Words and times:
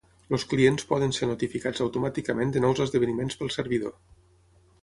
Els 0.35 0.45
clients 0.53 0.87
poden 0.91 1.13
ser 1.17 1.29
notificats 1.31 1.85
automàticament 1.87 2.57
de 2.57 2.65
nous 2.65 2.83
esdeveniments 2.87 3.41
pel 3.43 3.55
servidor. 3.61 3.99